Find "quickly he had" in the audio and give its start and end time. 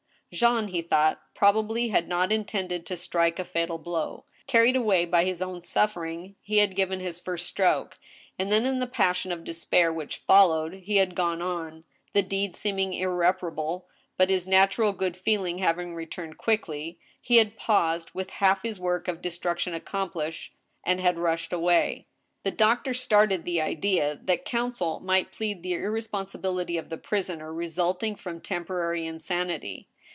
16.37-17.57